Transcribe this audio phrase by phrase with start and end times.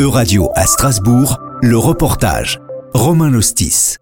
[0.00, 2.60] Euradio à Strasbourg, le reportage.
[2.94, 3.96] Romain Lostis.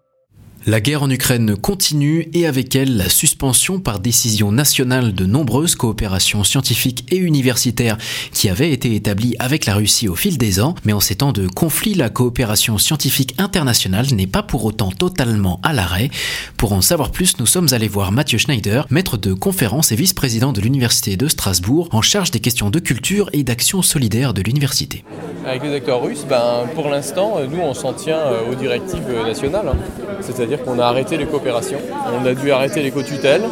[0.69, 5.75] La guerre en Ukraine continue et avec elle la suspension par décision nationale de nombreuses
[5.75, 7.97] coopérations scientifiques et universitaires
[8.33, 10.75] qui avaient été établies avec la Russie au fil des ans.
[10.83, 15.61] Mais en ces temps de conflit, la coopération scientifique internationale n'est pas pour autant totalement
[15.63, 16.09] à l'arrêt.
[16.57, 20.51] Pour en savoir plus, nous sommes allés voir Mathieu Schneider, maître de conférence et vice-président
[20.51, 25.05] de l'Université de Strasbourg, en charge des questions de culture et d'action solidaire de l'université.
[25.45, 29.69] Avec les acteurs russes, ben, pour l'instant, nous on s'en tient euh, aux directives nationales.
[29.69, 29.77] Hein.
[30.19, 31.79] C'est-à-dire qu'on a arrêté les coopérations,
[32.21, 33.43] on a dû arrêter les co-tutelles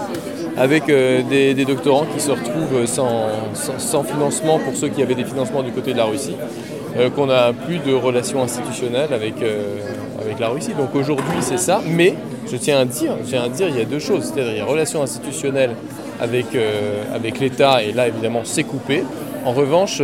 [0.58, 5.64] avec euh, des, doctorants qui se retrouvent sans, financement pour ceux qui avaient des financements
[5.64, 6.36] du côté de la Russie,
[6.98, 9.80] euh, qu'on n'a plus de relations institutionnelles avec, euh,
[10.22, 10.74] avec la Russie.
[10.74, 12.16] Donc aujourd'hui c'est ça, mais
[12.50, 14.58] je tiens à dire, je tiens à dire il y a deux choses, c'est-à-dire il
[14.58, 15.72] y a relations institutionnelles
[16.22, 16.46] avec,
[17.14, 19.04] avec l'État et là évidemment c'est coupé.
[19.44, 20.02] En revanche,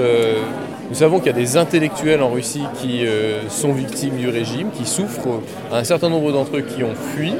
[0.91, 4.71] nous savons qu'il y a des intellectuels en Russie qui euh, sont victimes du régime,
[4.71, 5.39] qui souffrent,
[5.71, 7.31] un certain nombre d'entre eux qui ont fui,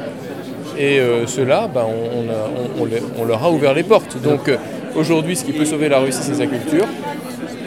[0.78, 1.84] et euh, ceux-là, ben,
[3.18, 4.16] on, leur a ouvert les portes.
[4.22, 4.56] Donc euh,
[4.96, 6.86] aujourd'hui, ce qui peut sauver la Russie, c'est sa culture.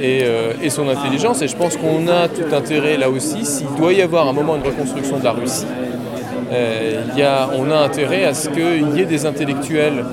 [0.02, 0.26] Et,
[0.70, 1.44] son intelligence.
[1.44, 4.58] Et je pense qu'on a tout intérêt là aussi, s'il doit y avoir un moment
[4.58, 5.68] de reconstruction de la Russie,
[6.52, 10.04] on a intérêt à ce qu'il y ait des intellectuels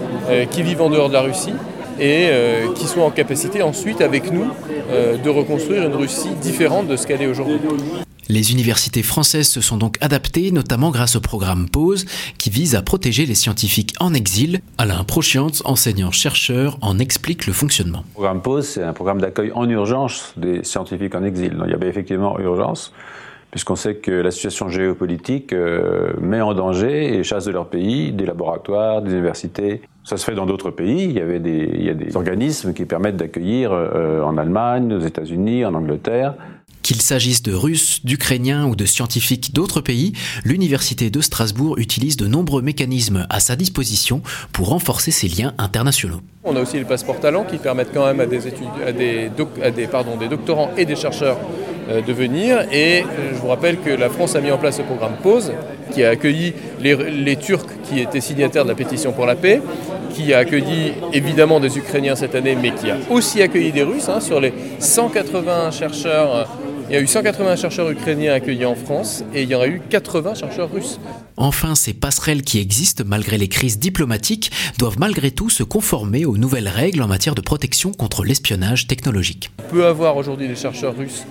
[0.51, 1.55] qui vivent en dehors de la Russie,
[2.03, 4.47] et euh, qui soient en capacité ensuite avec nous
[4.91, 7.61] euh, de reconstruire une Russie différente de ce qu'elle est aujourd'hui.
[8.29, 12.07] Les universités françaises se sont donc adaptées, notamment grâce au programme PAUSE,
[12.39, 14.63] qui vise à protéger les scientifiques en exil.
[14.79, 18.05] Alain Prochiantz, enseignant-chercheur, en explique le fonctionnement.
[18.09, 21.57] Le programme PAUSE, c'est un programme d'accueil en urgence des scientifiques en exil.
[21.65, 22.93] il y avait effectivement urgence
[23.53, 28.11] puisqu'on sait que la situation géopolitique euh, met en danger et chasse de leur pays
[28.11, 29.83] des laboratoires, des universités.
[30.05, 31.05] Ça se fait dans d'autres pays.
[31.05, 34.93] Il y, avait des, il y a des organismes qui permettent d'accueillir euh, en Allemagne,
[34.95, 36.35] aux États-Unis, en Angleterre.
[36.81, 40.15] Qu'il s'agisse de Russes, d'Ukrainiens ou de scientifiques d'autres pays,
[40.45, 46.23] l'Université de Strasbourg utilise de nombreux mécanismes à sa disposition pour renforcer ses liens internationaux.
[46.43, 49.31] On a aussi le passeport talent qui permettent quand même à des, études, à des,
[49.63, 51.39] à des, pardon, des doctorants et des chercheurs
[51.89, 52.67] de venir.
[52.73, 55.53] Et je vous rappelle que la France a mis en place ce programme PAUSE,
[55.93, 59.61] qui a accueilli les, Turcs qui étaient signataires de la pétition pour la paix,
[60.11, 64.09] qui a accueilli évidemment des Ukrainiens cette année, mais qui a aussi accueilli des Russes.
[64.09, 66.49] Hein, sur les 180 chercheurs
[66.93, 69.67] il y a eu 180 chercheurs ukrainiens accueillis en France et il y en a
[69.67, 71.01] eu 80 chercheurs russes.
[71.39, 76.37] Enfin, ces passerelles qui existent malgré les crises diplomatiques doivent malgré tout se conformer aux
[76.37, 79.53] nouvelles règles en matière de protection contre l'espionnage technologique.
[79.71, 81.25] On peut avoir aujourd'hui des chercheurs russes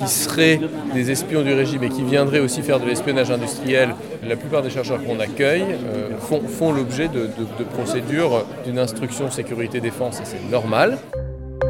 [0.00, 0.58] qui seraient
[0.94, 3.94] des espions du régime et qui viendraient aussi faire de l'espionnage industriel.
[4.26, 6.08] La plupart des chercheurs qu'on accueille euh,
[6.48, 7.28] font, l'objet de,
[7.58, 10.96] de procédures d'une instruction sécurité-défense et c'est normal.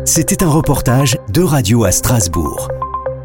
[0.04, 2.69] C'était un reportage de Radio à Strasbourg